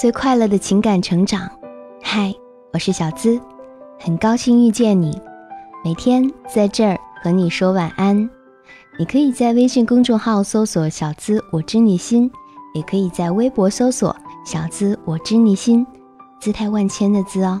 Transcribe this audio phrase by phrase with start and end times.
[0.00, 1.46] 最快乐的情感成长。
[2.02, 2.34] 嗨，
[2.72, 3.38] 我是小资，
[3.98, 5.20] 很高兴遇见你。
[5.84, 8.16] 每天在这儿和你说晚安。
[8.98, 12.32] 你可以在微信公众号搜索“小资我知你心”，
[12.72, 15.86] 也可以在微博搜索“小资我知你心”，
[16.40, 17.60] 姿态万千的“资”哦。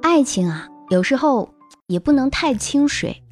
[0.00, 1.50] 爱情啊，有时候
[1.88, 3.22] 也不能太清水。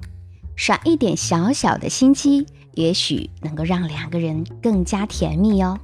[0.55, 2.45] 耍一点小小的心机，
[2.79, 5.77] 也许能够让两个人更加甜蜜哦。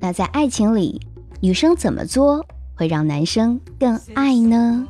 [0.00, 1.00] 那在爱情里，
[1.40, 2.44] 女生怎么做
[2.74, 4.88] 会让男生更爱呢？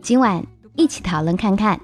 [0.00, 1.80] 今晚一起讨论看看。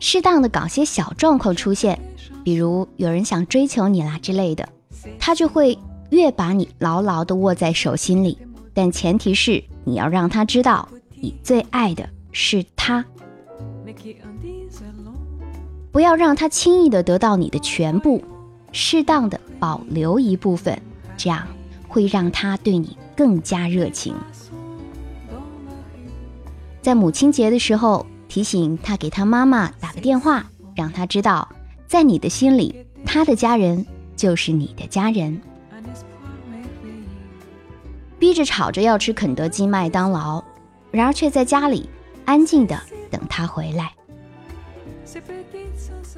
[0.00, 1.96] 适当的搞些小状况出现，
[2.42, 4.68] 比如有人想追求你啦之类的，
[5.16, 5.78] 他就会
[6.10, 8.36] 越把你牢牢的握在手心里。
[8.74, 12.08] 但前提是你要让他知道你最爱的。
[12.32, 13.04] 是他，
[15.92, 18.24] 不要让他轻易的得到你的全部，
[18.72, 20.80] 适当的保留一部分，
[21.18, 21.46] 这样
[21.86, 24.14] 会让他对你更加热情。
[26.80, 31.46] 在母亲节的时候，提醒他给他妈妈打个电话，让他知道，
[31.86, 33.84] 在你的心里，他的家人
[34.16, 35.40] 就是你的家人。
[38.18, 40.42] 逼着吵着要吃肯德基、麦当劳，
[40.90, 41.88] 然而却在家里。
[42.24, 43.92] 安静的等他回来。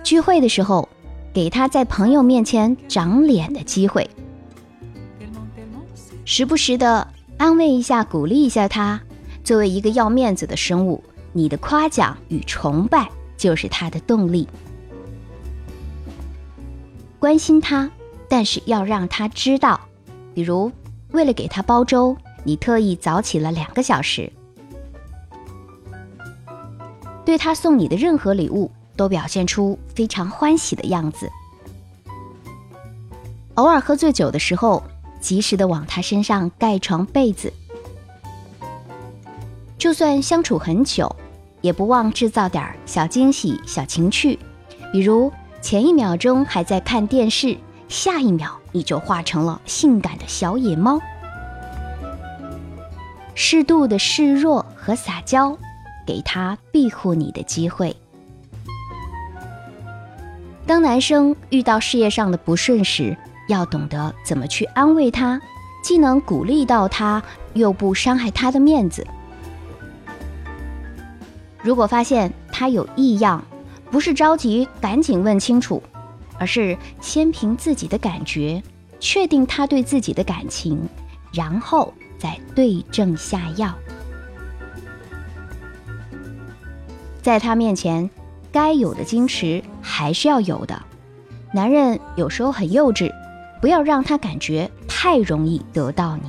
[0.03, 0.89] 聚会的时候，
[1.33, 4.09] 给他在朋友面前长脸的机会，
[6.25, 9.01] 时不时的安慰一下、鼓励一下他。
[9.43, 14.49] 作为一个要面子的生物，你的夸奖与崇拜就是他的动力。
[17.19, 17.91] 关心他，
[18.29, 19.81] 但是要让他知道，
[20.35, 20.73] 比如
[21.13, 24.33] 为了给他煲粥，你特意早起了两个小时。
[27.25, 31.31] 对他送你的任何礼物，都表现出非常欢喜的样子。
[33.55, 34.83] 偶尔喝醉酒的时候，
[35.21, 37.53] 及时的往他身上盖床被子。
[39.79, 41.15] 就算相处很久，
[41.61, 44.39] 也不忘制造点小惊喜、小情趣，
[44.93, 47.57] 比如前一秒钟还在看电视，
[47.89, 51.01] 下一秒你就化成了性感的小野猫。
[53.35, 55.57] 适度的示弱和撒娇。
[56.07, 57.97] 给他庇护你的机会。
[60.67, 63.17] 当男生遇到事业上的不顺时，
[63.49, 65.41] 要懂得怎么去安慰他，
[65.83, 69.07] 既能鼓励到他，又不伤害他的面子。
[71.63, 73.45] 如果发现他有异样，
[73.91, 75.83] 不是着急赶紧问清楚，
[76.39, 78.63] 而是先凭自己的感觉
[78.99, 80.89] 确定他对自己的感情，
[81.31, 83.75] 然后再对症下药。
[87.21, 88.09] 在他面前，
[88.55, 90.81] 该有的矜持还是要有的。
[91.53, 93.13] 男人有时候很幼稚，
[93.61, 96.23] 不要让他感觉太容易得到你。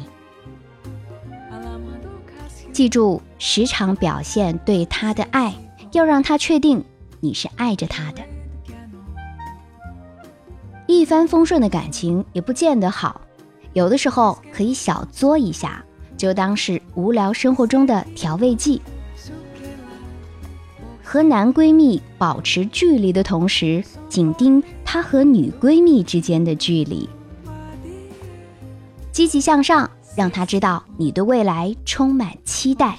[2.74, 5.54] 记住，时常表现对他的爱，
[5.92, 6.84] 要让他确定
[7.20, 8.24] 你是爱着他的。
[10.88, 13.22] 一帆风顺的感情也不见得好，
[13.74, 15.86] 有的时候可以小作一下，
[16.18, 18.82] 就当是无聊生活中的调味剂。
[21.06, 27.08] 和男闺蜜保持距离的同时，紧盯他和女闺蜜之间的距离，
[29.12, 32.98] 积极向上，让他知道你对未来充满期待。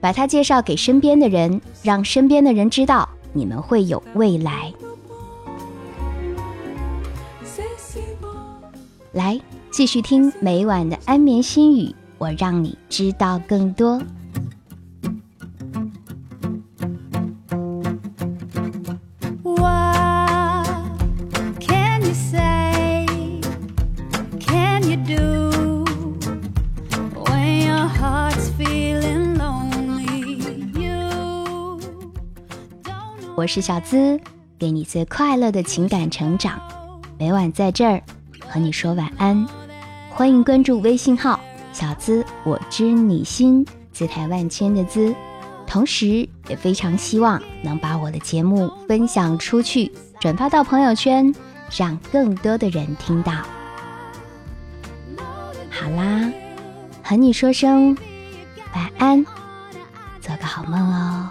[0.00, 4.72] 把他介绍给身边的人，让身边的人知道你们会有未来。
[9.12, 9.38] 来，
[9.70, 14.02] 继续听每晚的安眠心语，我让你知道更多。
[33.34, 34.20] 我是小资，
[34.58, 36.60] 给你最快乐的情感成长，
[37.18, 38.02] 每晚在这儿
[38.46, 39.46] 和你说晚安。
[40.10, 41.40] 欢迎关注微信号
[41.72, 45.14] “小资我知你心”，姿态万千的“资”。
[45.66, 49.90] 同时，也非常希望能把我的节目分享出去，
[50.20, 51.34] 转发到朋友圈，
[51.74, 53.32] 让更多的人听到。
[55.70, 56.30] 好啦，
[57.02, 57.96] 和你说声
[58.74, 59.24] 晚安，
[60.20, 61.30] 做个好梦哦。